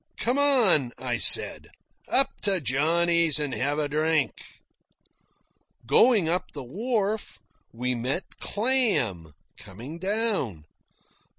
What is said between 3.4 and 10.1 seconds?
have a drink." Going up the wharf, we met Clam coming